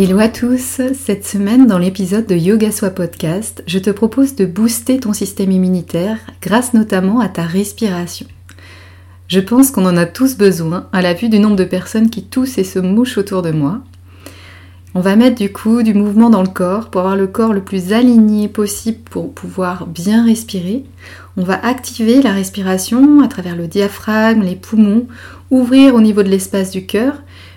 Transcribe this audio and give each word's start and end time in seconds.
Hello 0.00 0.20
à 0.20 0.28
tous, 0.28 0.80
cette 0.94 1.26
semaine 1.26 1.66
dans 1.66 1.76
l'épisode 1.76 2.24
de 2.24 2.36
Yoga 2.36 2.70
Soi 2.70 2.90
Podcast, 2.90 3.64
je 3.66 3.80
te 3.80 3.90
propose 3.90 4.36
de 4.36 4.46
booster 4.46 5.00
ton 5.00 5.12
système 5.12 5.50
immunitaire 5.50 6.18
grâce 6.40 6.72
notamment 6.72 7.18
à 7.18 7.28
ta 7.28 7.42
respiration. 7.42 8.28
Je 9.26 9.40
pense 9.40 9.72
qu'on 9.72 9.86
en 9.86 9.96
a 9.96 10.06
tous 10.06 10.36
besoin 10.36 10.86
à 10.92 11.02
la 11.02 11.14
vue 11.14 11.28
du 11.28 11.40
nombre 11.40 11.56
de 11.56 11.64
personnes 11.64 12.10
qui 12.10 12.22
toussent 12.22 12.58
et 12.58 12.62
se 12.62 12.78
mouchent 12.78 13.18
autour 13.18 13.42
de 13.42 13.50
moi. 13.50 13.80
On 14.94 15.00
va 15.00 15.16
mettre 15.16 15.34
du 15.34 15.52
coup 15.52 15.82
du 15.82 15.94
mouvement 15.94 16.30
dans 16.30 16.42
le 16.42 16.48
corps 16.48 16.90
pour 16.90 17.00
avoir 17.00 17.16
le 17.16 17.26
corps 17.26 17.52
le 17.52 17.64
plus 17.64 17.92
aligné 17.92 18.46
possible 18.46 19.00
pour 19.10 19.34
pouvoir 19.34 19.88
bien 19.88 20.24
respirer. 20.24 20.84
On 21.36 21.42
va 21.42 21.58
activer 21.66 22.22
la 22.22 22.32
respiration 22.32 23.20
à 23.20 23.26
travers 23.26 23.56
le 23.56 23.66
diaphragme, 23.66 24.42
les 24.42 24.54
poumons, 24.54 25.08
ouvrir 25.50 25.96
au 25.96 26.00
niveau 26.00 26.22
de 26.22 26.28
l'espace 26.28 26.70
du 26.70 26.86
cœur 26.86 27.14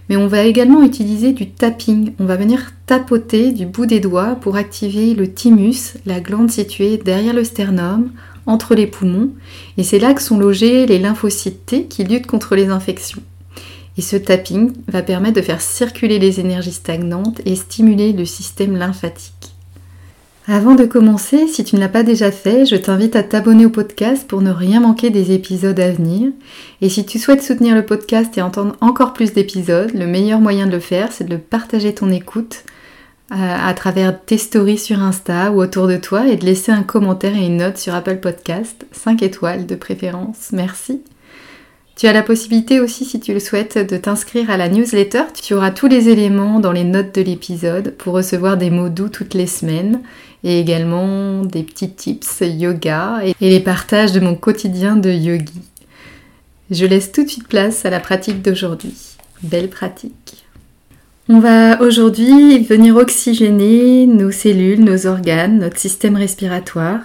mais 0.09 0.17
on 0.17 0.27
va 0.27 0.43
également 0.43 0.83
utiliser 0.83 1.31
du 1.31 1.49
tapping. 1.49 2.13
On 2.19 2.25
va 2.25 2.35
venir 2.35 2.73
tapoter 2.85 3.51
du 3.51 3.65
bout 3.65 3.85
des 3.85 3.99
doigts 3.99 4.35
pour 4.35 4.55
activer 4.55 5.13
le 5.13 5.31
thymus, 5.31 5.95
la 6.05 6.19
glande 6.19 6.51
située 6.51 6.97
derrière 6.97 7.33
le 7.33 7.43
sternum, 7.43 8.11
entre 8.45 8.75
les 8.75 8.87
poumons, 8.87 9.29
et 9.77 9.83
c'est 9.83 9.99
là 9.99 10.13
que 10.13 10.21
sont 10.21 10.39
logés 10.39 10.85
les 10.85 10.99
lymphocytes 10.99 11.65
T 11.65 11.85
qui 11.85 12.03
luttent 12.03 12.27
contre 12.27 12.55
les 12.55 12.69
infections. 12.69 13.21
Et 13.97 14.01
ce 14.01 14.15
tapping 14.15 14.71
va 14.87 15.01
permettre 15.01 15.35
de 15.35 15.41
faire 15.41 15.61
circuler 15.61 16.17
les 16.17 16.39
énergies 16.39 16.71
stagnantes 16.71 17.41
et 17.45 17.55
stimuler 17.55 18.13
le 18.13 18.25
système 18.25 18.77
lymphatique. 18.77 19.50
Avant 20.47 20.73
de 20.73 20.85
commencer, 20.85 21.47
si 21.47 21.63
tu 21.63 21.75
ne 21.75 21.81
l'as 21.81 21.87
pas 21.87 22.01
déjà 22.01 22.31
fait, 22.31 22.65
je 22.65 22.75
t'invite 22.75 23.15
à 23.15 23.21
t'abonner 23.21 23.67
au 23.67 23.69
podcast 23.69 24.27
pour 24.27 24.41
ne 24.41 24.49
rien 24.49 24.79
manquer 24.79 25.11
des 25.11 25.33
épisodes 25.33 25.79
à 25.79 25.91
venir. 25.91 26.31
Et 26.81 26.89
si 26.89 27.05
tu 27.05 27.19
souhaites 27.19 27.43
soutenir 27.43 27.75
le 27.75 27.85
podcast 27.85 28.35
et 28.37 28.41
entendre 28.41 28.75
encore 28.81 29.13
plus 29.13 29.33
d'épisodes, 29.33 29.93
le 29.93 30.07
meilleur 30.07 30.39
moyen 30.39 30.65
de 30.65 30.71
le 30.71 30.79
faire, 30.79 31.11
c'est 31.11 31.29
de 31.29 31.37
partager 31.37 31.93
ton 31.93 32.09
écoute 32.09 32.63
euh, 33.31 33.35
à 33.37 33.73
travers 33.75 34.19
tes 34.25 34.39
stories 34.39 34.79
sur 34.79 34.99
Insta 34.99 35.51
ou 35.51 35.61
autour 35.61 35.87
de 35.87 35.97
toi 35.97 36.27
et 36.27 36.37
de 36.37 36.45
laisser 36.45 36.71
un 36.71 36.83
commentaire 36.83 37.35
et 37.35 37.45
une 37.45 37.57
note 37.57 37.77
sur 37.77 37.93
Apple 37.93 38.17
Podcast, 38.17 38.87
5 38.93 39.21
étoiles 39.21 39.67
de 39.67 39.75
préférence. 39.75 40.49
Merci. 40.53 41.01
Tu 42.01 42.07
as 42.07 42.13
la 42.13 42.23
possibilité 42.23 42.79
aussi, 42.79 43.05
si 43.05 43.19
tu 43.19 43.31
le 43.31 43.39
souhaites, 43.39 43.77
de 43.77 43.95
t'inscrire 43.95 44.49
à 44.49 44.57
la 44.57 44.69
newsletter. 44.69 45.21
Tu 45.39 45.53
auras 45.53 45.69
tous 45.69 45.85
les 45.85 46.09
éléments 46.09 46.59
dans 46.59 46.71
les 46.71 46.83
notes 46.83 47.13
de 47.13 47.21
l'épisode 47.21 47.93
pour 47.95 48.15
recevoir 48.15 48.57
des 48.57 48.71
mots 48.71 48.89
doux 48.89 49.07
toutes 49.07 49.35
les 49.35 49.45
semaines 49.45 50.01
et 50.43 50.59
également 50.59 51.43
des 51.45 51.61
petits 51.61 51.91
tips 51.91 52.39
yoga 52.41 53.19
et 53.23 53.35
les 53.39 53.59
partages 53.59 54.13
de 54.13 54.19
mon 54.19 54.33
quotidien 54.33 54.95
de 54.95 55.11
yogi. 55.11 55.61
Je 56.71 56.87
laisse 56.87 57.11
tout 57.11 57.23
de 57.23 57.29
suite 57.29 57.47
place 57.47 57.85
à 57.85 57.91
la 57.91 57.99
pratique 57.99 58.41
d'aujourd'hui. 58.41 58.95
Belle 59.43 59.69
pratique. 59.69 60.43
On 61.29 61.39
va 61.39 61.79
aujourd'hui 61.83 62.63
venir 62.63 62.95
oxygéner 62.95 64.07
nos 64.07 64.31
cellules, 64.31 64.83
nos 64.83 65.05
organes, 65.05 65.59
notre 65.59 65.77
système 65.77 66.15
respiratoire. 66.15 67.01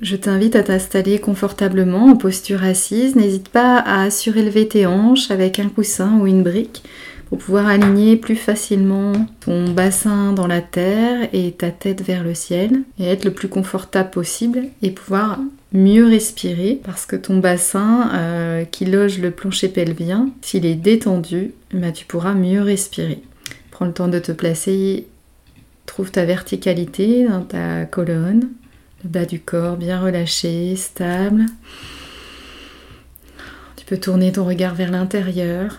Je 0.00 0.14
t'invite 0.14 0.54
à 0.54 0.62
t'installer 0.62 1.18
confortablement 1.18 2.06
en 2.06 2.16
posture 2.16 2.62
assise. 2.62 3.16
N'hésite 3.16 3.48
pas 3.48 3.78
à 3.78 4.10
surélever 4.10 4.68
tes 4.68 4.86
hanches 4.86 5.30
avec 5.32 5.58
un 5.58 5.68
coussin 5.68 6.18
ou 6.20 6.26
une 6.26 6.44
brique 6.44 6.84
pour 7.28 7.38
pouvoir 7.38 7.66
aligner 7.66 8.16
plus 8.16 8.36
facilement 8.36 9.12
ton 9.40 9.72
bassin 9.72 10.32
dans 10.32 10.46
la 10.46 10.62
terre 10.62 11.28
et 11.32 11.50
ta 11.52 11.70
tête 11.70 12.02
vers 12.02 12.22
le 12.22 12.34
ciel 12.34 12.82
et 12.98 13.06
être 13.06 13.24
le 13.24 13.32
plus 13.32 13.48
confortable 13.48 14.10
possible 14.10 14.62
et 14.82 14.92
pouvoir 14.92 15.38
mieux 15.72 16.06
respirer 16.06 16.80
parce 16.84 17.04
que 17.04 17.16
ton 17.16 17.38
bassin 17.38 18.10
euh, 18.14 18.64
qui 18.64 18.86
loge 18.86 19.18
le 19.18 19.32
plancher 19.32 19.68
pelvien, 19.68 20.30
s'il 20.40 20.64
est 20.64 20.74
détendu, 20.74 21.52
bah, 21.74 21.92
tu 21.92 22.06
pourras 22.06 22.34
mieux 22.34 22.62
respirer. 22.62 23.20
Prends 23.72 23.84
le 23.84 23.92
temps 23.92 24.08
de 24.08 24.18
te 24.20 24.32
placer, 24.32 25.06
trouve 25.84 26.10
ta 26.10 26.24
verticalité 26.24 27.26
dans 27.28 27.42
ta 27.42 27.84
colonne, 27.84 28.48
le 29.04 29.08
bas 29.08 29.26
du 29.26 29.40
corps 29.40 29.76
bien 29.76 30.00
relâché, 30.00 30.76
stable. 30.76 31.46
Tu 33.76 33.84
peux 33.86 33.98
tourner 33.98 34.32
ton 34.32 34.44
regard 34.44 34.74
vers 34.74 34.90
l'intérieur 34.90 35.78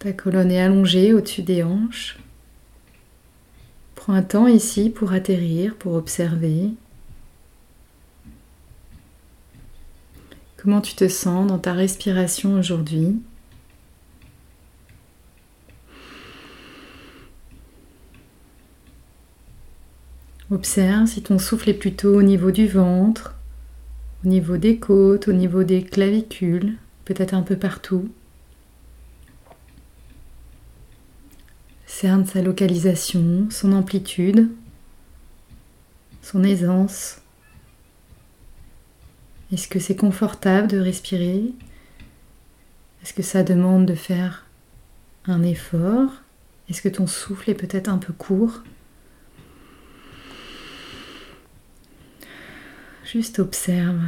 ta 0.00 0.14
colonne 0.14 0.50
est 0.50 0.60
allongée 0.60 1.12
au-dessus 1.12 1.42
des 1.42 1.62
hanches. 1.62 2.18
Prends 3.94 4.14
un 4.14 4.22
temps 4.22 4.46
ici 4.46 4.88
pour 4.88 5.12
atterrir, 5.12 5.74
pour 5.76 5.92
observer. 5.92 6.70
Comment 10.56 10.80
tu 10.80 10.94
te 10.94 11.06
sens 11.06 11.46
dans 11.46 11.58
ta 11.58 11.74
respiration 11.74 12.54
aujourd'hui? 12.54 13.20
Observe 20.50 21.06
si 21.06 21.22
ton 21.22 21.38
souffle 21.38 21.70
est 21.70 21.74
plutôt 21.74 22.16
au 22.16 22.22
niveau 22.22 22.50
du 22.50 22.66
ventre, 22.66 23.36
au 24.24 24.28
niveau 24.28 24.56
des 24.56 24.78
côtes, 24.78 25.28
au 25.28 25.32
niveau 25.32 25.62
des 25.62 25.84
clavicules, 25.84 26.76
peut-être 27.04 27.34
un 27.34 27.42
peu 27.42 27.56
partout. 27.56 28.10
Cerne 31.86 32.26
sa 32.26 32.42
localisation, 32.42 33.46
son 33.50 33.72
amplitude, 33.72 34.50
son 36.20 36.42
aisance. 36.42 37.20
Est-ce 39.52 39.68
que 39.68 39.78
c'est 39.78 39.96
confortable 39.96 40.66
de 40.66 40.78
respirer? 40.78 41.52
Est-ce 43.02 43.14
que 43.14 43.22
ça 43.22 43.44
demande 43.44 43.86
de 43.86 43.94
faire 43.94 44.46
un 45.26 45.42
effort? 45.42 46.10
Est-ce 46.68 46.82
que 46.82 46.88
ton 46.88 47.06
souffle 47.06 47.50
est 47.50 47.54
peut-être 47.54 47.88
un 47.88 47.98
peu 47.98 48.12
court? 48.12 48.62
Juste 53.12 53.40
observe. 53.40 53.98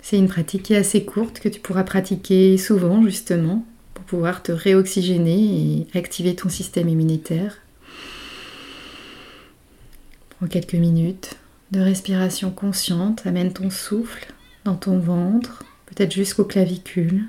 C'est 0.00 0.18
une 0.18 0.28
pratique 0.28 0.62
qui 0.62 0.74
est 0.74 0.76
assez 0.76 1.04
courte 1.04 1.40
que 1.40 1.48
tu 1.48 1.58
pourras 1.58 1.82
pratiquer 1.82 2.58
souvent 2.58 3.02
justement 3.02 3.66
pour 3.94 4.04
pouvoir 4.04 4.44
te 4.44 4.52
réoxygéner 4.52 5.86
et 5.92 5.98
activer 5.98 6.36
ton 6.36 6.48
système 6.48 6.88
immunitaire. 6.88 7.58
Prends 10.30 10.46
quelques 10.46 10.74
minutes 10.74 11.34
de 11.72 11.80
respiration 11.80 12.52
consciente, 12.52 13.26
amène 13.26 13.52
ton 13.52 13.70
souffle 13.70 14.32
dans 14.64 14.76
ton 14.76 15.00
ventre, 15.00 15.64
peut-être 15.86 16.12
jusqu'aux 16.12 16.44
clavicules. 16.44 17.24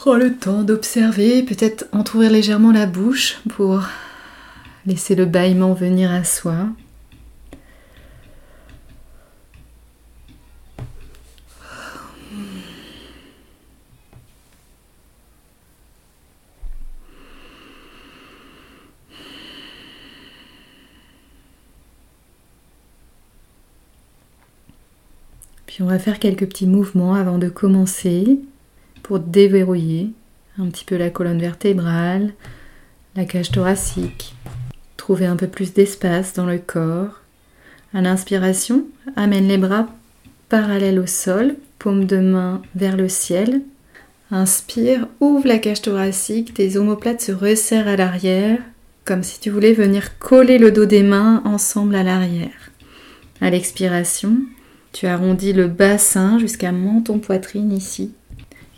Prends 0.00 0.16
le 0.16 0.34
temps 0.34 0.62
d'observer, 0.62 1.42
peut-être 1.42 1.84
entrouvrir 1.92 2.30
légèrement 2.30 2.72
la 2.72 2.86
bouche 2.86 3.38
pour 3.50 3.82
Laissez 4.86 5.14
le 5.14 5.26
bâillement 5.26 5.74
venir 5.74 6.10
à 6.10 6.24
soi. 6.24 6.54
Puis 25.66 25.82
on 25.82 25.84
va 25.84 25.98
faire 25.98 26.18
quelques 26.18 26.48
petits 26.48 26.66
mouvements 26.66 27.12
avant 27.12 27.36
de 27.36 27.50
commencer 27.50 28.40
pour 29.10 29.18
déverrouiller 29.18 30.12
un 30.56 30.66
petit 30.66 30.84
peu 30.84 30.96
la 30.96 31.10
colonne 31.10 31.40
vertébrale, 31.40 32.32
la 33.16 33.24
cage 33.24 33.50
thoracique. 33.50 34.36
Trouver 34.96 35.26
un 35.26 35.34
peu 35.34 35.48
plus 35.48 35.72
d'espace 35.72 36.32
dans 36.34 36.46
le 36.46 36.58
corps. 36.58 37.20
À 37.92 38.02
l'inspiration, 38.02 38.84
amène 39.16 39.48
les 39.48 39.58
bras 39.58 39.88
parallèles 40.48 41.00
au 41.00 41.08
sol, 41.08 41.56
paume 41.80 42.04
de 42.04 42.18
main 42.18 42.62
vers 42.76 42.96
le 42.96 43.08
ciel. 43.08 43.62
Inspire, 44.30 45.08
ouvre 45.18 45.48
la 45.48 45.58
cage 45.58 45.82
thoracique, 45.82 46.54
tes 46.54 46.76
omoplates 46.76 47.22
se 47.22 47.32
resserrent 47.32 47.88
à 47.88 47.96
l'arrière, 47.96 48.60
comme 49.04 49.24
si 49.24 49.40
tu 49.40 49.50
voulais 49.50 49.72
venir 49.72 50.20
coller 50.20 50.58
le 50.58 50.70
dos 50.70 50.86
des 50.86 51.02
mains 51.02 51.42
ensemble 51.44 51.96
à 51.96 52.04
l'arrière. 52.04 52.70
À 53.40 53.50
l'expiration, 53.50 54.36
tu 54.92 55.08
arrondis 55.08 55.52
le 55.52 55.66
bassin 55.66 56.38
jusqu'à 56.38 56.70
menton 56.70 57.18
poitrine 57.18 57.72
ici. 57.72 58.12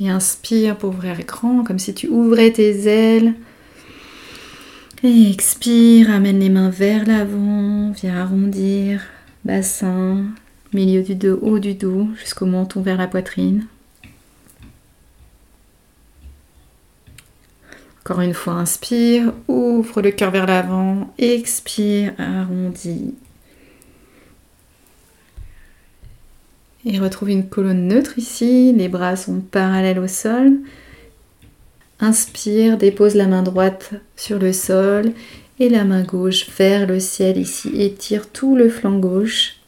Inspire 0.08 0.76
pour 0.76 0.90
ouvrir 0.90 1.18
grand, 1.24 1.64
comme 1.64 1.78
si 1.78 1.94
tu 1.94 2.08
ouvrais 2.08 2.52
tes 2.52 2.86
ailes. 2.86 3.34
Et 5.04 5.30
expire, 5.30 6.10
amène 6.10 6.40
les 6.40 6.48
mains 6.48 6.70
vers 6.70 7.06
l'avant, 7.06 7.90
viens 7.92 8.16
arrondir 8.16 9.00
bassin, 9.44 10.24
milieu 10.72 11.02
du 11.02 11.14
dos, 11.14 11.38
haut 11.42 11.58
du 11.58 11.74
dos, 11.74 12.08
jusqu'au 12.18 12.46
menton 12.46 12.82
vers 12.82 12.96
la 12.96 13.08
poitrine. 13.08 13.66
Encore 18.00 18.20
une 18.20 18.34
fois, 18.34 18.54
inspire, 18.54 19.32
ouvre 19.46 20.02
le 20.02 20.10
cœur 20.10 20.30
vers 20.30 20.46
l'avant, 20.46 21.12
expire, 21.18 22.14
arrondis. 22.18 23.14
Et 26.84 26.98
retrouve 26.98 27.30
une 27.30 27.48
colonne 27.48 27.86
neutre 27.86 28.18
ici, 28.18 28.72
les 28.72 28.88
bras 28.88 29.16
sont 29.16 29.40
parallèles 29.40 30.00
au 30.00 30.08
sol. 30.08 30.58
Inspire, 32.00 32.76
dépose 32.76 33.14
la 33.14 33.28
main 33.28 33.42
droite 33.42 33.92
sur 34.16 34.40
le 34.40 34.52
sol 34.52 35.12
et 35.60 35.68
la 35.68 35.84
main 35.84 36.02
gauche 36.02 36.50
vers 36.58 36.88
le 36.88 36.98
ciel 36.98 37.38
ici. 37.38 37.70
Étire 37.80 38.28
tout 38.28 38.56
le 38.56 38.68
flanc 38.68 38.98
gauche. 38.98 39.58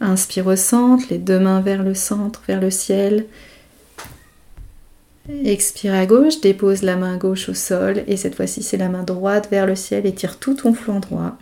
Inspire 0.00 0.46
au 0.46 0.56
centre, 0.56 1.04
les 1.10 1.18
deux 1.18 1.38
mains 1.38 1.62
vers 1.62 1.82
le 1.82 1.94
centre, 1.94 2.42
vers 2.46 2.60
le 2.60 2.70
ciel. 2.70 3.24
Expire 5.44 5.94
à 5.94 6.04
gauche, 6.04 6.40
dépose 6.40 6.82
la 6.82 6.96
main 6.96 7.16
gauche 7.16 7.48
au 7.48 7.54
sol 7.54 8.02
et 8.06 8.16
cette 8.16 8.34
fois-ci 8.34 8.62
c'est 8.62 8.76
la 8.76 8.88
main 8.88 9.04
droite 9.04 9.48
vers 9.50 9.66
le 9.66 9.76
ciel, 9.76 10.04
étire 10.04 10.38
tout 10.38 10.54
ton 10.54 10.74
flanc 10.74 11.00
droit. 11.00 11.38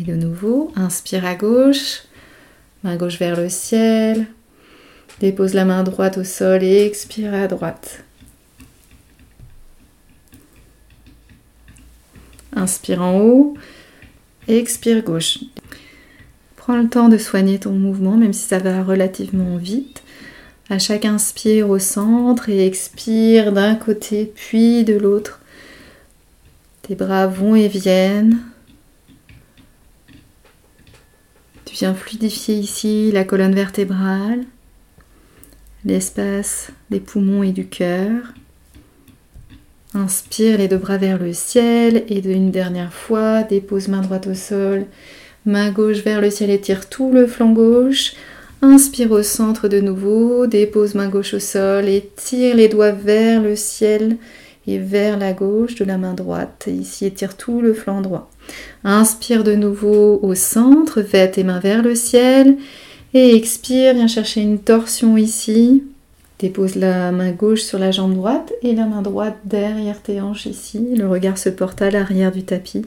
Et 0.00 0.04
de 0.04 0.14
nouveau, 0.14 0.72
inspire 0.76 1.24
à 1.24 1.34
gauche, 1.34 2.02
main 2.84 2.96
gauche 2.96 3.18
vers 3.18 3.36
le 3.36 3.48
ciel, 3.48 4.26
dépose 5.20 5.54
la 5.54 5.64
main 5.64 5.82
droite 5.82 6.18
au 6.18 6.24
sol 6.24 6.62
et 6.62 6.86
expire 6.86 7.34
à 7.34 7.48
droite. 7.48 8.04
Inspire 12.54 13.02
en 13.02 13.20
haut, 13.20 13.54
expire 14.46 15.02
gauche. 15.02 15.38
Prends 16.56 16.76
le 16.76 16.88
temps 16.88 17.08
de 17.08 17.18
soigner 17.18 17.58
ton 17.58 17.72
mouvement, 17.72 18.16
même 18.16 18.32
si 18.32 18.46
ça 18.46 18.58
va 18.58 18.82
relativement 18.82 19.56
vite. 19.56 20.02
À 20.70 20.78
chaque 20.78 21.06
inspire 21.06 21.70
au 21.70 21.78
centre 21.78 22.50
et 22.50 22.66
expire 22.66 23.52
d'un 23.52 23.74
côté 23.74 24.30
puis 24.34 24.84
de 24.84 24.94
l'autre. 24.94 25.40
Tes 26.82 26.94
bras 26.94 27.26
vont 27.26 27.56
et 27.56 27.68
viennent. 27.68 28.38
Tu 31.68 31.74
viens 31.74 31.92
fluidifier 31.92 32.54
ici 32.54 33.12
la 33.12 33.24
colonne 33.24 33.54
vertébrale, 33.54 34.40
l'espace 35.84 36.70
des 36.88 36.98
poumons 36.98 37.42
et 37.42 37.52
du 37.52 37.66
cœur. 37.66 38.32
Inspire 39.92 40.56
les 40.56 40.68
deux 40.68 40.78
bras 40.78 40.96
vers 40.96 41.18
le 41.18 41.34
ciel 41.34 42.04
et 42.08 42.22
d'une 42.22 42.50
dernière 42.50 42.94
fois, 42.94 43.42
dépose 43.42 43.88
main 43.88 44.00
droite 44.00 44.28
au 44.28 44.34
sol, 44.34 44.86
main 45.44 45.70
gauche 45.70 45.98
vers 45.98 46.22
le 46.22 46.30
ciel, 46.30 46.48
étire 46.48 46.88
tout 46.88 47.12
le 47.12 47.26
flanc 47.26 47.52
gauche. 47.52 48.14
Inspire 48.62 49.10
au 49.10 49.22
centre 49.22 49.68
de 49.68 49.80
nouveau, 49.80 50.46
dépose 50.46 50.94
main 50.94 51.10
gauche 51.10 51.34
au 51.34 51.38
sol 51.38 51.86
et 51.86 52.10
tire 52.16 52.56
les 52.56 52.68
doigts 52.68 52.92
vers 52.92 53.42
le 53.42 53.56
ciel 53.56 54.16
vers 54.76 55.18
la 55.18 55.32
gauche 55.32 55.76
de 55.76 55.84
la 55.84 55.96
main 55.96 56.12
droite. 56.12 56.68
Ici, 56.70 57.06
étire 57.06 57.38
tout 57.38 57.62
le 57.62 57.72
flanc 57.72 58.02
droit. 58.02 58.30
Inspire 58.84 59.44
de 59.44 59.54
nouveau 59.54 60.18
au 60.22 60.34
centre, 60.34 61.00
fais 61.02 61.30
tes 61.30 61.44
mains 61.44 61.60
vers 61.60 61.82
le 61.82 61.94
ciel 61.94 62.58
et 63.14 63.34
expire, 63.34 63.94
viens 63.94 64.06
chercher 64.06 64.42
une 64.42 64.58
torsion 64.58 65.16
ici. 65.16 65.84
Dépose 66.38 66.76
la 66.76 67.10
main 67.10 67.32
gauche 67.32 67.62
sur 67.62 67.78
la 67.78 67.90
jambe 67.90 68.14
droite 68.14 68.52
et 68.62 68.74
la 68.74 68.84
main 68.84 69.02
droite 69.02 69.38
derrière 69.44 70.02
tes 70.02 70.20
hanches 70.20 70.46
ici. 70.46 70.94
Le 70.94 71.08
regard 71.08 71.38
se 71.38 71.48
porte 71.48 71.80
à 71.80 71.90
l'arrière 71.90 72.30
du 72.30 72.44
tapis. 72.44 72.84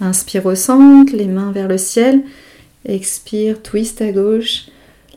Inspire 0.00 0.46
au 0.46 0.54
centre, 0.54 1.14
les 1.14 1.26
mains 1.26 1.52
vers 1.52 1.68
le 1.68 1.78
ciel. 1.78 2.22
Expire, 2.86 3.62
twist 3.62 4.00
à 4.00 4.10
gauche, 4.10 4.66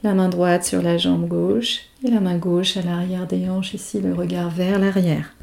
la 0.03 0.13
main 0.13 0.29
droite 0.29 0.65
sur 0.65 0.81
la 0.81 0.97
jambe 0.97 1.27
gauche 1.27 1.81
et 2.03 2.09
la 2.09 2.19
main 2.19 2.37
gauche 2.37 2.77
à 2.77 2.81
l'arrière 2.81 3.27
des 3.27 3.49
hanches 3.49 3.73
ici, 3.73 3.99
le 4.01 4.13
regard 4.13 4.49
vers 4.49 4.79
l'arrière. 4.79 5.33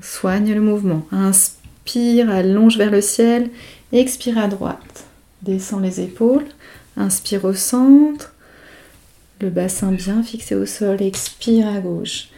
Soigne 0.00 0.54
le 0.54 0.60
mouvement. 0.60 1.06
Inspire, 1.12 2.30
allonge 2.30 2.78
vers 2.78 2.90
le 2.90 3.00
ciel. 3.00 3.50
Expire 3.92 4.38
à 4.38 4.48
droite. 4.48 5.04
Descends 5.42 5.80
les 5.80 6.00
épaules. 6.00 6.46
Inspire 6.96 7.44
au 7.44 7.54
centre. 7.54 8.32
Le 9.40 9.50
bassin 9.50 9.92
bien 9.92 10.22
fixé 10.22 10.54
au 10.54 10.66
sol. 10.66 11.00
Expire 11.00 11.68
à 11.68 11.78
gauche. 11.78 12.28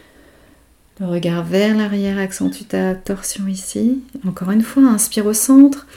Le 0.99 1.07
regard 1.07 1.43
vers 1.43 1.75
l'arrière 1.75 2.17
accentue 2.17 2.63
ta 2.63 2.95
torsion 2.95 3.47
ici. 3.47 4.03
Encore 4.27 4.51
une 4.51 4.63
fois, 4.63 4.83
inspire 4.83 5.25
au 5.25 5.33
centre. 5.33 5.87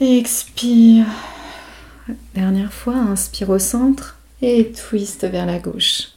Expire. 0.00 1.06
Dernière 2.34 2.72
fois, 2.72 2.94
inspire 2.94 3.50
au 3.50 3.58
centre 3.58 4.18
et 4.42 4.72
twist 4.72 5.24
vers 5.24 5.46
la 5.46 5.58
gauche. 5.58 6.08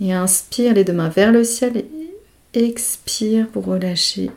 Et 0.00 0.12
inspire 0.12 0.74
les 0.74 0.84
deux 0.84 0.92
mains 0.92 1.08
vers 1.08 1.32
le 1.32 1.44
ciel 1.44 1.84
et 2.54 2.64
expire 2.64 3.48
pour 3.48 3.64
relâcher. 3.64 4.30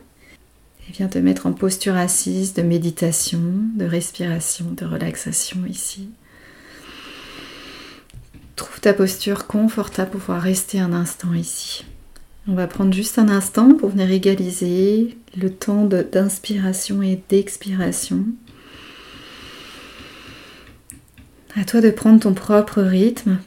Et 0.88 0.92
viens 0.92 1.08
te 1.08 1.18
mettre 1.18 1.46
en 1.46 1.52
posture 1.52 1.96
assise 1.96 2.54
de 2.54 2.62
méditation, 2.62 3.40
de 3.76 3.84
respiration, 3.84 4.66
de 4.76 4.84
relaxation 4.84 5.64
ici. 5.66 6.08
Trouve 8.56 8.80
ta 8.80 8.92
posture 8.92 9.46
confortable 9.46 10.10
pour 10.10 10.20
pouvoir 10.20 10.42
rester 10.42 10.80
un 10.80 10.92
instant 10.92 11.32
ici. 11.32 11.84
On 12.48 12.54
va 12.54 12.66
prendre 12.66 12.92
juste 12.92 13.18
un 13.18 13.28
instant 13.28 13.74
pour 13.74 13.90
venir 13.90 14.10
égaliser 14.10 15.16
le 15.36 15.50
temps 15.50 15.84
d'inspiration 15.84 17.00
et 17.00 17.22
d'expiration. 17.28 18.24
À 21.54 21.64
toi 21.64 21.82
de 21.82 21.90
prendre 21.90 22.20
ton 22.20 22.32
propre 22.32 22.80
rythme. 22.80 23.38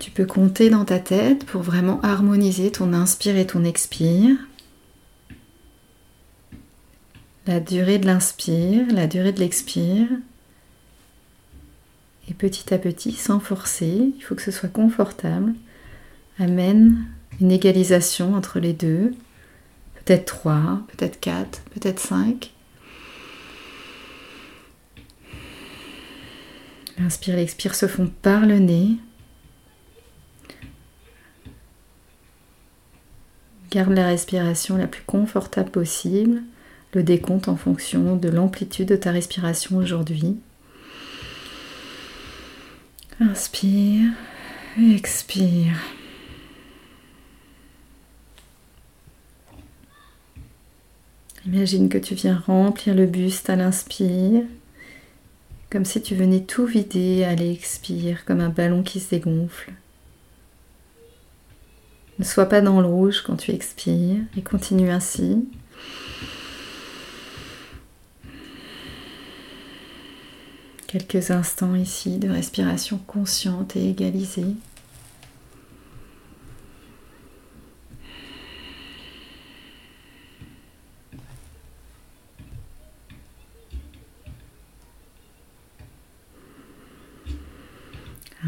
Tu 0.00 0.10
peux 0.10 0.24
compter 0.24 0.70
dans 0.70 0.86
ta 0.86 0.98
tête 0.98 1.44
pour 1.44 1.60
vraiment 1.60 2.00
harmoniser 2.00 2.72
ton 2.72 2.94
inspire 2.94 3.36
et 3.36 3.46
ton 3.46 3.62
expire. 3.64 4.36
La 7.46 7.60
durée 7.60 7.98
de 7.98 8.06
l'inspire, 8.06 8.86
la 8.90 9.06
durée 9.06 9.32
de 9.32 9.40
l'expire. 9.40 10.08
Et 12.28 12.34
petit 12.34 12.72
à 12.72 12.78
petit, 12.78 13.12
sans 13.12 13.38
forcer, 13.38 14.12
il 14.16 14.22
faut 14.22 14.34
que 14.34 14.42
ce 14.42 14.50
soit 14.50 14.70
confortable, 14.70 15.52
amène 16.38 17.04
une 17.40 17.52
égalisation 17.52 18.34
entre 18.34 18.60
les 18.60 18.72
deux. 18.72 19.14
Peut-être 19.96 20.24
trois, 20.24 20.80
peut-être 20.88 21.20
quatre, 21.20 21.60
peut-être 21.74 22.00
cinq. 22.00 22.52
L'inspire 26.98 27.34
et 27.34 27.38
l'expire 27.38 27.74
se 27.74 27.86
font 27.86 28.08
par 28.22 28.46
le 28.46 28.58
nez. 28.58 28.96
Garde 33.70 33.92
la 33.92 34.06
respiration 34.06 34.76
la 34.76 34.86
plus 34.86 35.02
confortable 35.02 35.70
possible. 35.70 36.42
Le 36.94 37.02
décompte 37.02 37.48
en 37.48 37.56
fonction 37.56 38.16
de 38.16 38.28
l'amplitude 38.28 38.88
de 38.88 38.96
ta 38.96 39.10
respiration 39.10 39.76
aujourd'hui. 39.76 40.38
Inspire, 43.20 44.12
expire. 44.78 45.76
Imagine 51.46 51.88
que 51.88 51.98
tu 51.98 52.14
viens 52.14 52.42
remplir 52.46 52.94
le 52.94 53.06
buste 53.06 53.50
à 53.50 53.56
l'inspire 53.56 54.44
comme 55.76 55.84
si 55.84 56.00
tu 56.00 56.14
venais 56.14 56.40
tout 56.40 56.64
vider 56.64 57.22
à 57.24 57.34
l'expire, 57.34 58.24
comme 58.24 58.40
un 58.40 58.48
ballon 58.48 58.82
qui 58.82 58.98
se 58.98 59.10
dégonfle. 59.10 59.74
Ne 62.18 62.24
sois 62.24 62.46
pas 62.46 62.62
dans 62.62 62.80
le 62.80 62.86
rouge 62.86 63.20
quand 63.20 63.36
tu 63.36 63.50
expires 63.50 64.16
et 64.38 64.40
continue 64.40 64.88
ainsi. 64.88 65.46
Quelques 70.86 71.30
instants 71.30 71.74
ici 71.74 72.16
de 72.16 72.30
respiration 72.30 72.96
consciente 73.06 73.76
et 73.76 73.90
égalisée. 73.90 74.56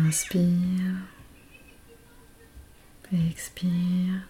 Inspire. 0.06 0.94
Expire. 3.30 4.28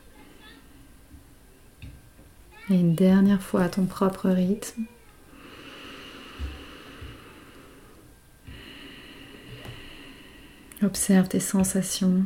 Et 2.70 2.74
une 2.74 2.94
dernière 2.94 3.42
fois 3.42 3.64
à 3.64 3.68
ton 3.68 3.84
propre 3.86 4.30
rythme. 4.30 4.84
Observe 10.82 11.28
tes 11.28 11.40
sensations. 11.40 12.24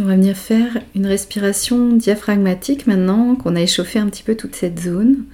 On 0.00 0.04
va 0.04 0.14
venir 0.14 0.34
faire 0.34 0.78
une 0.94 1.04
respiration 1.04 1.94
diaphragmatique 1.94 2.86
maintenant 2.86 3.36
qu'on 3.36 3.54
a 3.54 3.60
échauffé 3.60 3.98
un 3.98 4.08
petit 4.08 4.22
peu 4.22 4.34
toute 4.34 4.56
cette 4.56 4.80
zone 4.80 5.26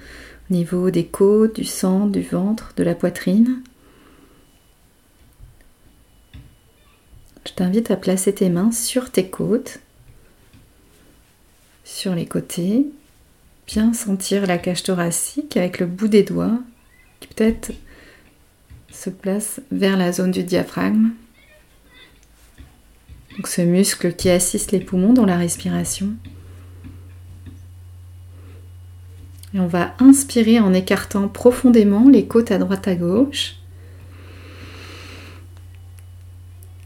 au 0.51 0.53
niveau 0.53 0.91
des 0.91 1.05
côtes, 1.05 1.55
du 1.55 1.63
centre, 1.63 2.11
du 2.11 2.21
ventre, 2.21 2.73
de 2.75 2.83
la 2.83 2.93
poitrine. 2.93 3.61
Je 7.45 7.53
t'invite 7.53 7.91
à 7.91 7.95
placer 7.95 8.35
tes 8.35 8.49
mains 8.49 8.73
sur 8.73 9.09
tes 9.09 9.29
côtes, 9.29 9.79
sur 11.85 12.13
les 12.13 12.25
côtés, 12.25 12.87
bien 13.67 13.93
sentir 13.93 14.45
la 14.47 14.57
cage 14.57 14.83
thoracique 14.83 15.55
avec 15.55 15.79
le 15.79 15.85
bout 15.85 16.09
des 16.09 16.23
doigts 16.23 16.59
qui 17.21 17.29
peut-être 17.29 17.71
se 18.91 19.09
place 19.09 19.61
vers 19.71 19.95
la 19.95 20.11
zone 20.11 20.31
du 20.31 20.43
diaphragme. 20.43 21.11
Donc 23.37 23.47
ce 23.47 23.61
muscle 23.61 24.13
qui 24.15 24.29
assiste 24.29 24.71
les 24.71 24.79
poumons 24.79 25.13
dans 25.13 25.25
la 25.25 25.37
respiration. 25.37 26.13
Et 29.53 29.59
on 29.59 29.67
va 29.67 29.93
inspirer 29.99 30.59
en 30.59 30.73
écartant 30.73 31.27
profondément 31.27 32.09
les 32.09 32.27
côtes 32.27 32.51
à 32.51 32.57
droite 32.57 32.87
à 32.87 32.95
gauche. 32.95 33.55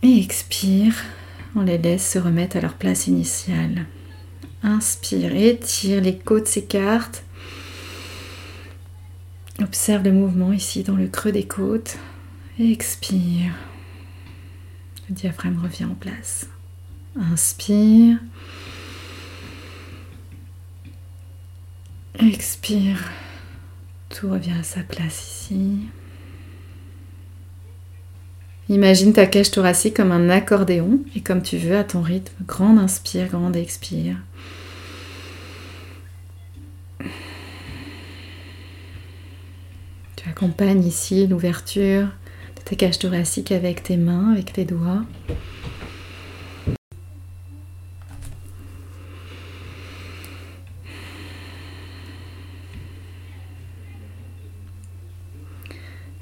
Et 0.04 0.20
expire, 0.20 0.96
on 1.56 1.62
les 1.62 1.78
laisse 1.78 2.12
se 2.12 2.20
remettre 2.20 2.58
à 2.58 2.62
leur 2.62 2.74
place 2.74 3.08
initiale. 3.08 3.86
Inspire, 4.64 5.36
étire, 5.36 6.02
les 6.02 6.18
côtes 6.18 6.48
s'écartent. 6.48 7.24
Observe 9.62 10.04
le 10.04 10.12
mouvement 10.12 10.52
ici 10.52 10.84
dans 10.84 10.96
le 10.96 11.08
creux 11.08 11.32
des 11.32 11.46
côtes. 11.46 11.98
Expire. 12.60 13.54
Diaphragme 15.12 15.60
revient 15.62 15.84
en 15.84 15.94
place. 15.94 16.48
Inspire. 17.20 18.18
Expire. 22.18 23.12
Tout 24.08 24.30
revient 24.30 24.54
à 24.58 24.64
sa 24.64 24.84
place 24.84 25.22
ici. 25.22 25.80
Imagine 28.70 29.12
ta 29.12 29.26
cage 29.26 29.52
thoracique 29.52 29.98
comme 29.98 30.14
un 30.14 30.30
accordéon 30.30 31.02
et 31.14 31.20
comme 31.20 31.42
tu 31.42 31.58
veux 31.58 31.76
à 31.76 31.84
ton 31.84 32.02
rythme. 32.02 32.46
Grande 32.46 32.80
inspire, 32.80 33.28
grande 33.28 33.58
expire. 33.58 34.16
Tu 40.16 40.30
accompagnes 40.30 40.86
ici 40.86 41.28
l'ouverture 41.28 42.08
de 42.72 42.76
ta 42.76 42.86
cage 42.86 43.00
thoracique 43.00 43.52
avec 43.52 43.84
tes 43.84 43.98
mains, 43.98 44.32
avec 44.32 44.54
tes 44.54 44.66
doigts. 44.66 45.04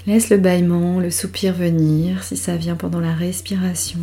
Laisse 0.06 0.30
le 0.30 0.38
bâillement, 0.38 0.98
le 0.98 1.10
soupir 1.10 1.54
venir 1.54 2.24
si 2.24 2.36
ça 2.36 2.56
vient 2.56 2.74
pendant 2.74 3.00
la 3.00 3.14
respiration. 3.14 4.00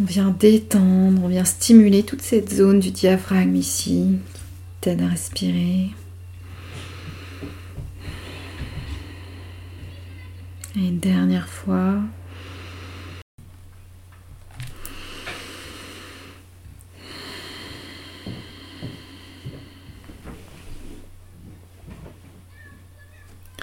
On 0.00 0.04
vient 0.04 0.30
détendre, 0.30 1.22
on 1.24 1.28
vient 1.28 1.44
stimuler 1.44 2.04
toute 2.04 2.22
cette 2.22 2.52
zone 2.52 2.78
du 2.78 2.90
diaphragme 2.90 3.56
ici 3.56 4.18
t'aide 4.80 5.00
à 5.00 5.08
respirer. 5.08 5.90
Et 10.76 10.88
une 10.88 10.98
dernière 10.98 11.48
fois. 11.48 12.00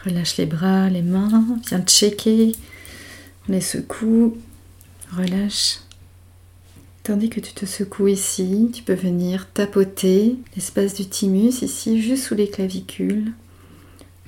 Relâche 0.05 0.37
les 0.37 0.45
bras, 0.45 0.89
les 0.89 1.01
mains, 1.01 1.45
viens 1.67 1.81
checker 1.85 2.53
les 3.47 3.61
secoues, 3.61 4.37
relâche. 5.15 5.79
Tandis 7.03 7.29
que 7.29 7.39
tu 7.39 7.53
te 7.53 7.65
secoues 7.65 8.07
ici, 8.07 8.71
tu 8.73 8.83
peux 8.83 8.93
venir 8.93 9.49
tapoter 9.51 10.37
l'espace 10.55 10.93
du 10.93 11.07
thymus 11.07 11.61
ici, 11.61 12.01
juste 12.01 12.25
sous 12.25 12.35
les 12.35 12.49
clavicules, 12.49 13.33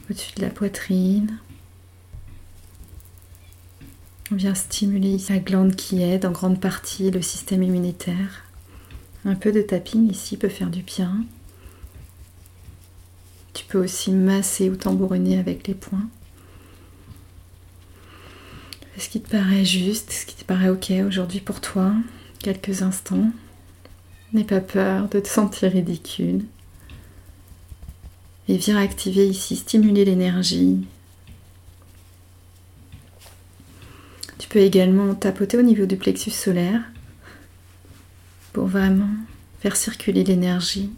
au-dessus 0.10 0.34
de 0.36 0.42
la 0.42 0.50
poitrine. 0.50 1.38
On 4.34 4.36
vient 4.36 4.56
stimuler 4.56 5.18
la 5.30 5.38
glande 5.38 5.76
qui 5.76 6.02
aide 6.02 6.26
en 6.26 6.32
grande 6.32 6.60
partie 6.60 7.12
le 7.12 7.22
système 7.22 7.62
immunitaire. 7.62 8.46
Un 9.26 9.36
peu 9.36 9.52
de 9.52 9.62
tapping 9.62 10.10
ici 10.10 10.38
peut 10.38 10.50
faire 10.50 10.72
du 10.72 10.82
bien. 10.82 11.24
Tu 13.54 13.64
peux 13.66 13.78
aussi 13.78 14.10
masser 14.10 14.72
ou 14.72 14.76
tambouriner 14.76 15.38
avec 15.38 15.68
les 15.68 15.76
poings. 15.76 16.10
Ce 18.98 19.08
qui 19.08 19.22
te 19.22 19.30
paraît 19.30 19.66
juste, 19.66 20.12
ce 20.12 20.26
qui 20.26 20.34
te 20.34 20.46
paraît 20.46 20.70
ok 20.70 20.92
aujourd'hui 21.06 21.40
pour 21.40 21.62
toi, 21.62 21.94
quelques 22.40 22.82
instants. 22.82 23.30
N'aie 24.34 24.46
pas 24.46 24.62
peur 24.62 25.10
de 25.10 25.20
te 25.20 25.28
sentir 25.28 25.74
ridicule. 25.74 26.44
Et 28.48 28.58
viens 28.58 28.78
activer 28.78 29.28
ici, 29.28 29.58
stimuler 29.58 30.06
l'énergie. 30.06 30.88
Également 34.60 35.16
tapoter 35.16 35.58
au 35.58 35.62
niveau 35.62 35.86
du 35.86 35.98
plexus 35.98 36.32
solaire 36.32 36.82
pour 38.52 38.68
vraiment 38.68 39.10
faire 39.62 39.76
circuler 39.76 40.24
l'énergie 40.24 40.92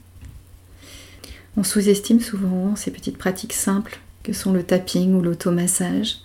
on 1.58 1.64
sous-estime 1.64 2.20
souvent 2.20 2.76
ces 2.76 2.92
petites 2.92 3.18
pratiques 3.18 3.54
simples 3.54 4.00
que 4.24 4.34
sont 4.34 4.52
le 4.52 4.64
tapping 4.64 5.14
ou 5.14 5.22
l'automassage. 5.22 6.18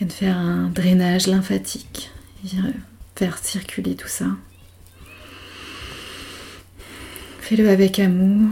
Il 0.00 0.06
de 0.06 0.12
faire 0.12 0.36
un 0.36 0.68
drainage 0.70 1.26
lymphatique, 1.26 2.10
faire 3.14 3.38
circuler 3.38 3.94
tout 3.94 4.08
ça. 4.08 4.26
Fais-le 7.40 7.68
avec 7.68 7.98
amour. 7.98 8.48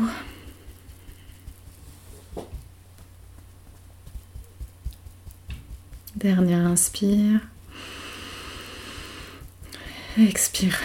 Dernière 6.19 6.67
inspire. 6.67 7.39
Expire. 10.19 10.77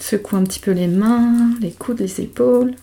Secoue 0.00 0.34
un 0.34 0.42
petit 0.42 0.58
peu 0.58 0.72
les 0.72 0.88
mains, 0.88 1.54
les 1.60 1.70
coudes, 1.70 2.00
les 2.00 2.20
épaules. 2.20 2.74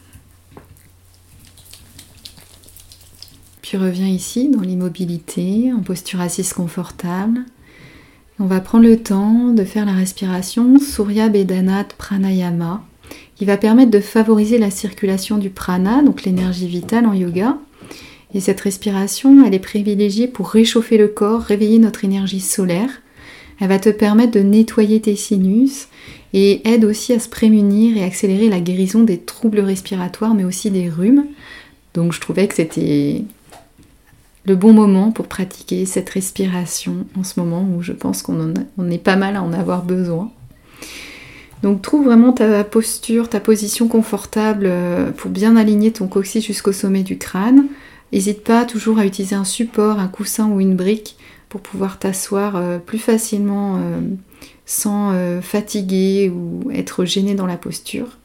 Tu 3.62 3.76
reviens 3.76 4.08
ici 4.08 4.48
dans 4.48 4.62
l'immobilité, 4.62 5.74
en 5.74 5.82
posture 5.82 6.22
assise 6.22 6.54
confortable. 6.54 7.42
On 8.40 8.46
va 8.46 8.62
prendre 8.62 8.86
le 8.86 9.04
temps 9.04 9.50
de 9.50 9.66
faire 9.66 9.86
la 9.86 9.92
respiration 9.92 10.80
Surya 10.80 11.28
Bedanat 11.28 11.90
Pranayama 11.98 12.86
qui 13.36 13.44
va 13.44 13.58
permettre 13.58 13.92
de 13.92 14.00
favoriser 14.00 14.60
la 14.60 14.72
circulation 14.72 15.38
du 15.38 15.50
prana, 15.50 16.04
donc 16.04 16.24
l'énergie 16.24 16.68
vitale 16.70 17.06
en 17.06 17.14
yoga. 17.14 17.58
Et 18.34 18.40
cette 18.40 18.62
respiration, 18.62 19.46
elle 19.46 19.54
est 19.54 19.60
privilégiée 19.60 20.28
pour 20.28 20.50
réchauffer 20.50 20.98
le 20.98 21.08
corps, 21.08 21.42
réveiller 21.42 21.80
notre 21.80 22.06
énergie 22.06 22.42
solaire. 22.42 23.02
Elle 23.60 23.70
va 23.70 23.80
te 23.80 23.90
permettre 23.90 24.32
de 24.32 24.40
nettoyer 24.40 25.02
tes 25.02 25.16
sinus 25.16 25.88
et 26.34 26.68
aide 26.70 26.86
aussi 26.86 27.14
à 27.14 27.20
se 27.20 27.28
prémunir 27.28 27.98
et 27.98 28.04
accélérer 28.04 28.50
la 28.50 28.60
guérison 28.60 29.04
des 29.04 29.18
troubles 29.18 29.60
respiratoires, 29.60 30.36
mais 30.36 30.46
aussi 30.46 30.70
des 30.70 30.90
rhumes. 30.90 31.26
Donc 31.94 32.14
je 32.14 32.22
trouvais 32.22 32.48
que 32.48 32.56
c'était 32.56 33.24
le 34.46 34.56
bon 34.56 34.74
moment 34.74 35.12
pour 35.12 35.28
pratiquer 35.28 35.86
cette 35.86 36.10
respiration 36.10 37.06
en 37.20 37.24
ce 37.24 37.40
moment 37.40 37.68
où 37.76 37.82
je 37.82 37.94
pense 37.94 38.22
qu'on 38.22 38.54
est 38.90 39.04
pas 39.04 39.16
mal 39.16 39.36
à 39.36 39.44
en 39.44 39.54
avoir 39.54 39.84
besoin. 39.84 40.32
Donc 41.62 41.82
trouve 41.82 42.06
vraiment 42.06 42.32
ta 42.32 42.64
posture, 42.64 43.28
ta 43.28 43.42
position 43.42 43.88
confortable 43.88 44.66
euh, 44.68 45.12
pour 45.12 45.30
bien 45.30 45.58
aligner 45.58 45.92
ton 45.92 46.08
coccyx 46.08 46.46
jusqu'au 46.46 46.72
sommet 46.72 47.04
du 47.04 47.18
crâne. 47.18 47.66
N'hésite 48.12 48.44
pas 48.44 48.66
toujours 48.66 49.00
à 49.00 49.06
utiliser 49.06 49.36
un 49.36 49.44
support, 49.44 50.00
un 50.00 50.08
coussin 50.08 50.50
ou 50.50 50.60
une 50.60 50.76
brique 50.76 51.18
pour 51.48 51.62
pouvoir 51.62 52.00
t'asseoir 52.00 52.56
euh, 52.56 52.80
plus 52.80 53.00
facilement 53.00 53.78
euh, 53.78 54.02
sans 54.66 55.14
fatiguer 55.42 56.30
ou 56.30 56.70
être 56.72 57.04
gêné 57.06 57.34
dans 57.34 57.48
la 57.48 57.58
posture. 57.58 58.18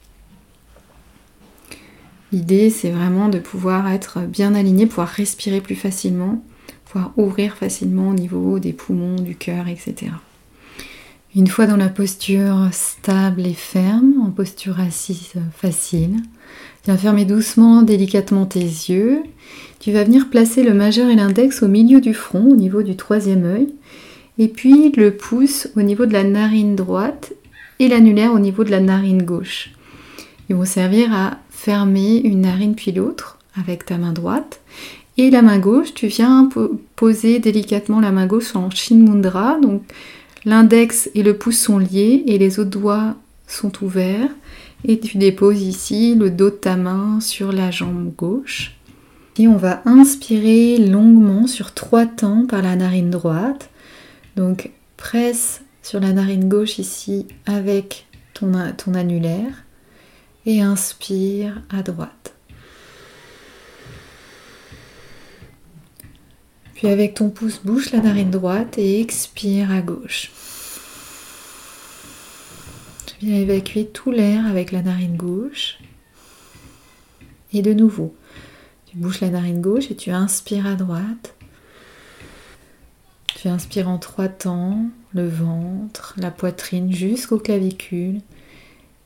L'idée, 2.33 2.69
c'est 2.69 2.91
vraiment 2.91 3.29
de 3.29 3.38
pouvoir 3.38 3.88
être 3.88 4.21
bien 4.21 4.55
aligné, 4.55 4.87
pouvoir 4.87 5.09
respirer 5.09 5.61
plus 5.61 5.76
facilement, 5.76 6.43
pouvoir 6.85 7.12
ouvrir 7.17 7.57
facilement 7.57 8.09
au 8.11 8.14
niveau 8.14 8.59
des 8.59 8.73
poumons, 8.73 9.17
du 9.17 9.37
cœur, 9.37 9.69
etc. 9.69 10.11
Une 11.37 11.49
fois 11.49 11.67
dans 11.67 11.76
la 11.76 11.88
posture 11.88 12.69
stable 12.71 13.45
et 13.45 13.55
ferme, 13.55 14.14
en 14.23 14.31
posture 14.31 14.79
assise 14.79 15.33
facile, 15.53 16.14
viens 16.85 16.97
fermer 16.97 17.25
doucement, 17.25 17.83
délicatement 17.83 18.47
tes 18.47 18.61
yeux. 18.61 19.19
Tu 19.81 19.91
vas 19.91 20.05
venir 20.05 20.31
placer 20.31 20.62
le 20.62 20.75
majeur 20.75 21.11
et 21.11 21.17
l'index 21.17 21.64
au 21.64 21.69
milieu 21.69 22.00
du 22.00 22.14
front, 22.14 22.50
au 22.50 22.55
niveau 22.55 22.85
du 22.85 22.95
troisième 22.95 23.45
œil, 23.47 23.69
et 24.38 24.47
puis 24.47 24.93
le 24.93 25.17
pouce 25.17 25.69
au 25.76 25.83
niveau 25.83 26.07
de 26.07 26.12
la 26.12 26.23
narine 26.23 26.76
droite 26.76 27.33
et 27.81 27.88
l'annulaire 27.88 28.33
au 28.33 28.38
niveau 28.38 28.62
de 28.62 28.71
la 28.71 28.81
narine 28.81 29.25
gauche. 29.25 29.71
Ils 30.49 30.55
vont 30.55 30.64
servir 30.64 31.12
à 31.12 31.38
fermer 31.50 32.19
une 32.19 32.43
narine 32.43 32.76
puis 32.76 32.93
l'autre 32.93 33.38
avec 33.61 33.87
ta 33.87 33.99
main 33.99 34.12
droite. 34.12 34.61
Et 35.17 35.31
la 35.31 35.43
main 35.43 35.59
gauche, 35.59 35.95
tu 35.95 36.07
viens 36.09 36.49
poser 36.97 37.38
délicatement 37.41 38.00
la 38.00 38.11
main 38.12 38.26
gauche 38.26 38.55
en 38.55 38.71
Shin 38.71 38.97
Mudra. 38.97 39.59
Donc 39.61 39.83
l'index 40.45 41.11
et 41.15 41.23
le 41.23 41.37
pouce 41.37 41.59
sont 41.59 41.79
liés 41.79 42.25
et 42.27 42.39
les 42.39 42.59
autres 42.59 42.71
doigts 42.71 43.17
sont 43.47 43.73
ouverts. 43.83 44.31
Et 44.87 44.99
tu 45.01 45.17
déposes 45.17 45.63
ici 45.63 46.15
le 46.15 46.31
dos 46.31 46.51
de 46.51 46.57
ta 46.57 46.77
main 46.77 47.21
sur 47.21 47.53
la 47.53 47.71
jambe 47.71 48.13
gauche. 48.17 48.77
Et 49.39 49.49
on 49.49 49.57
va 49.57 49.83
inspirer 49.85 50.77
longuement 50.77 51.47
sur 51.47 51.73
trois 51.73 52.07
temps 52.07 52.47
par 52.47 52.63
la 52.63 52.77
narine 52.77 53.11
droite. 53.11 53.71
Donc 54.37 54.71
presse 54.97 55.63
sur 55.83 56.01
la 56.01 56.13
narine 56.13 56.49
gauche 56.49 56.79
ici 56.79 57.27
avec 57.47 58.07
ton, 58.35 58.53
ton 58.77 58.95
annulaire 58.95 59.65
et 60.47 60.61
inspire 60.61 61.63
à 61.71 61.83
droite. 61.83 62.34
Avec 66.85 67.14
ton 67.14 67.31
pouce 67.31 67.61
bouche 67.64 67.93
la 67.93 68.00
narine 68.00 68.31
droite 68.31 68.76
et 68.76 69.00
expire 69.00 69.71
à 69.71 69.81
gauche. 69.81 70.31
Tu 73.07 73.25
viens 73.25 73.37
évacuer 73.37 73.87
tout 73.87 74.11
l'air 74.11 74.45
avec 74.47 74.71
la 74.71 74.83
narine 74.83 75.17
gauche. 75.17 75.79
Et 77.55 77.62
de 77.62 77.73
nouveau, 77.73 78.14
tu 78.85 78.99
bouches 78.99 79.23
la 79.23 79.31
narine 79.31 79.62
gauche 79.62 79.91
et 79.91 79.97
tu 79.97 80.11
inspires 80.11 80.67
à 80.67 80.75
droite. 80.75 81.35
Tu 83.35 83.49
inspires 83.49 83.88
en 83.88 83.97
trois 83.97 84.29
temps, 84.29 84.85
le 85.14 85.26
ventre, 85.26 86.14
la 86.19 86.31
poitrine 86.31 86.93
jusqu'aux 86.93 87.38
clavicules. 87.38 88.21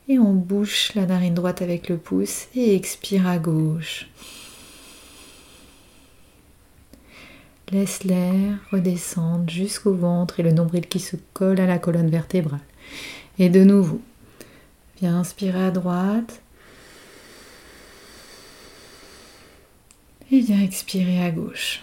Et 0.09 0.19
on 0.19 0.33
bouche 0.33 0.95
la 0.97 1.07
narine 1.07 1.35
droite 1.35 1.63
avec 1.63 1.89
le 1.89 1.97
pouce 1.97 2.49
et 2.57 2.75
expire 2.75 3.29
à 3.29 3.39
gauche. 3.39 4.09
Laisse 7.71 8.05
l'air 8.05 8.59
redescendre 8.73 9.51
jusqu'au 9.51 9.93
ventre 9.93 10.41
et 10.41 10.43
le 10.43 10.53
nombril 10.53 10.87
qui 10.87 11.01
se 11.01 11.17
colle 11.35 11.61
à 11.61 11.67
la 11.67 11.79
colonne 11.79 12.09
vertébrale. 12.09 12.61
Et 13.39 13.51
de 13.51 13.63
nouveau, 13.63 14.01
viens 15.01 15.19
inspirer 15.19 15.67
à 15.67 15.71
droite. 15.71 16.41
Et 20.31 20.41
viens 20.41 20.63
expirer 20.63 21.23
à 21.23 21.31
gauche. 21.31 21.83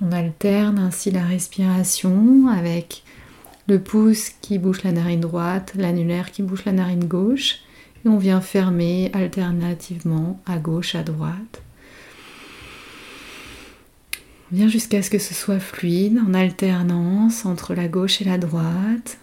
On 0.00 0.10
alterne 0.10 0.78
ainsi 0.78 1.10
la 1.12 1.24
respiration 1.24 2.48
avec 2.48 3.04
le 3.68 3.80
pouce 3.80 4.30
qui 4.40 4.58
bouche 4.58 4.82
la 4.82 4.92
narine 4.92 5.20
droite, 5.20 5.72
l'annulaire 5.76 6.32
qui 6.32 6.42
bouche 6.42 6.64
la 6.64 6.72
narine 6.72 7.04
gauche, 7.04 7.60
et 8.04 8.08
on 8.08 8.18
vient 8.18 8.40
fermer 8.40 9.10
alternativement 9.14 10.40
à 10.44 10.58
gauche, 10.58 10.94
à 10.94 11.02
droite. 11.02 11.62
On 14.52 14.68
jusqu'à 14.68 15.02
ce 15.02 15.10
que 15.10 15.18
ce 15.18 15.34
soit 15.34 15.58
fluide, 15.58 16.20
en 16.26 16.32
alternance 16.32 17.44
entre 17.46 17.74
la 17.74 17.88
gauche 17.88 18.20
et 18.22 18.24
la 18.24 18.38
droite. 18.38 19.18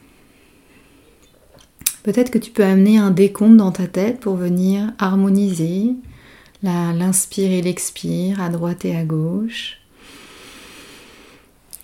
Peut-être 2.03 2.29
que 2.29 2.37
tu 2.37 2.51
peux 2.51 2.65
amener 2.65 2.97
un 2.97 3.11
décompte 3.11 3.55
dans 3.55 3.71
ta 3.71 3.87
tête 3.87 4.19
pour 4.19 4.35
venir 4.35 4.91
harmoniser 4.99 5.93
l'inspire 6.61 7.51
et 7.51 7.61
l'expire 7.61 8.41
à 8.41 8.49
droite 8.49 8.83
et 8.83 8.95
à 8.95 9.05
gauche. 9.05 9.79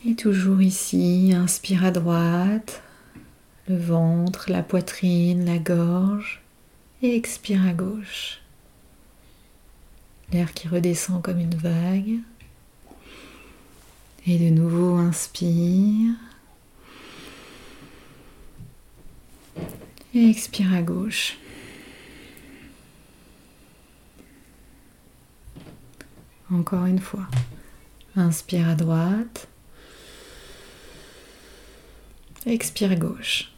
Et 0.05 0.15
toujours 0.15 0.61
ici, 0.61 1.33
inspire 1.35 1.85
à 1.85 1.91
droite, 1.91 2.81
le 3.67 3.77
ventre, 3.77 4.51
la 4.51 4.63
poitrine, 4.63 5.45
la 5.45 5.57
gorge, 5.57 6.41
et 7.01 7.15
expire 7.15 7.65
à 7.65 7.73
gauche. 7.73 8.41
L'air 10.31 10.53
qui 10.53 10.67
redescend 10.67 11.21
comme 11.21 11.39
une 11.39 11.55
vague. 11.55 12.19
Et 14.27 14.37
de 14.37 14.49
nouveau, 14.49 14.97
inspire. 14.97 16.13
Et 20.13 20.29
expire 20.29 20.73
à 20.73 20.81
gauche. 20.81 21.37
Encore 26.51 26.85
une 26.85 26.99
fois. 26.99 27.27
Inspire 28.15 28.69
à 28.69 28.75
droite. 28.75 29.47
Expire 32.45 32.97
gauche. 32.97 33.51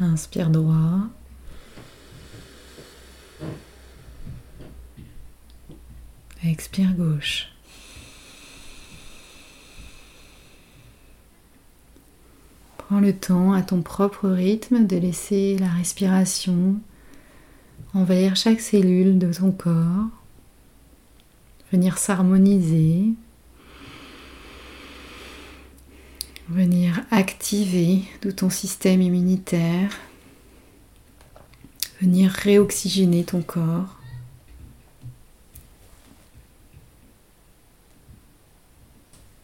Inspire 0.00 0.50
droit. 0.50 1.08
Expire 6.44 6.94
gauche. 6.94 7.48
Prends 12.78 13.00
le 13.00 13.14
temps 13.14 13.52
à 13.52 13.62
ton 13.62 13.82
propre 13.82 14.28
rythme 14.28 14.86
de 14.86 14.96
laisser 14.96 15.58
la 15.58 15.68
respiration 15.68 16.80
envahir 17.94 18.36
chaque 18.36 18.60
cellule 18.60 19.18
de 19.18 19.32
ton 19.32 19.52
corps, 19.52 20.08
venir 21.72 21.98
s'harmoniser 21.98 23.14
venir 26.50 27.04
activer 27.12 28.02
tout 28.20 28.32
ton 28.32 28.50
système 28.50 29.00
immunitaire, 29.00 29.92
venir 32.00 32.30
réoxygéner 32.30 33.24
ton 33.24 33.40
corps. 33.40 33.99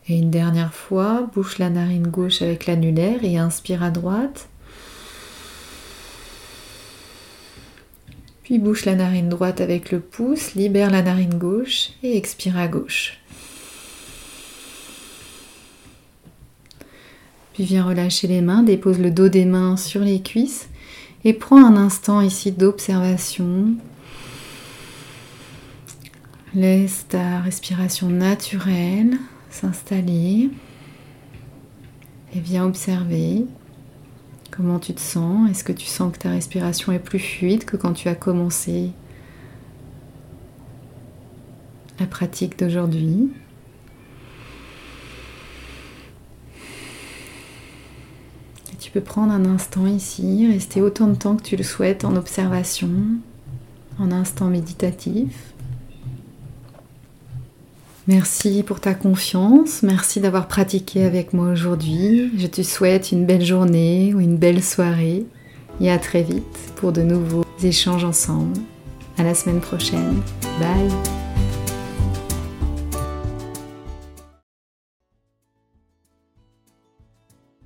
Et 0.08 0.18
une 0.18 0.30
dernière 0.30 0.72
fois, 0.72 1.28
bouche 1.34 1.58
la 1.58 1.68
narine 1.68 2.06
gauche 2.06 2.40
avec 2.40 2.66
l'annulaire 2.66 3.24
et 3.24 3.38
inspire 3.38 3.82
à 3.82 3.90
droite. 3.90 4.48
Puis 8.44 8.60
bouche 8.60 8.84
la 8.84 8.94
narine 8.94 9.28
droite 9.28 9.60
avec 9.60 9.90
le 9.90 9.98
pouce, 9.98 10.54
libère 10.54 10.90
la 10.90 11.02
narine 11.02 11.34
gauche 11.34 11.90
et 12.04 12.16
expire 12.16 12.56
à 12.56 12.68
gauche. 12.68 13.18
Puis 17.54 17.64
viens 17.64 17.84
relâcher 17.84 18.28
les 18.28 18.42
mains, 18.42 18.62
dépose 18.62 19.00
le 19.00 19.10
dos 19.10 19.28
des 19.28 19.46
mains 19.46 19.76
sur 19.76 20.02
les 20.02 20.22
cuisses 20.22 20.68
et 21.24 21.32
prends 21.32 21.64
un 21.64 21.76
instant 21.76 22.20
ici 22.20 22.52
d'observation. 22.52 23.74
Laisse 26.54 27.06
ta 27.08 27.40
respiration 27.40 28.08
naturelle 28.08 29.18
s'installer 29.56 30.50
et 32.34 32.40
viens 32.40 32.64
observer 32.64 33.46
comment 34.50 34.78
tu 34.78 34.94
te 34.94 35.00
sens. 35.00 35.50
Est-ce 35.50 35.64
que 35.64 35.72
tu 35.72 35.86
sens 35.86 36.12
que 36.12 36.18
ta 36.18 36.30
respiration 36.30 36.92
est 36.92 36.98
plus 36.98 37.18
fluide 37.18 37.64
que 37.64 37.76
quand 37.76 37.92
tu 37.92 38.08
as 38.08 38.14
commencé 38.14 38.90
la 41.98 42.06
pratique 42.06 42.58
d'aujourd'hui? 42.58 43.30
Tu 48.78 48.90
peux 48.92 49.00
prendre 49.00 49.32
un 49.32 49.44
instant 49.46 49.86
ici, 49.86 50.46
rester 50.50 50.80
autant 50.80 51.08
de 51.08 51.16
temps 51.16 51.36
que 51.36 51.42
tu 51.42 51.56
le 51.56 51.64
souhaites 51.64 52.04
en 52.04 52.14
observation, 52.14 52.90
en 53.98 54.12
instant 54.12 54.46
méditatif. 54.46 55.55
Merci 58.08 58.62
pour 58.62 58.80
ta 58.80 58.94
confiance, 58.94 59.82
merci 59.82 60.20
d'avoir 60.20 60.46
pratiqué 60.46 61.04
avec 61.04 61.32
moi 61.32 61.48
aujourd'hui. 61.48 62.30
Je 62.36 62.46
te 62.46 62.62
souhaite 62.62 63.10
une 63.10 63.26
belle 63.26 63.44
journée 63.44 64.14
ou 64.14 64.20
une 64.20 64.36
belle 64.36 64.62
soirée 64.62 65.26
et 65.80 65.90
à 65.90 65.98
très 65.98 66.22
vite 66.22 66.72
pour 66.76 66.92
de 66.92 67.02
nouveaux 67.02 67.44
échanges 67.62 68.04
ensemble. 68.04 68.58
À 69.18 69.24
la 69.24 69.34
semaine 69.34 69.60
prochaine. 69.60 70.20
Bye 70.60 71.15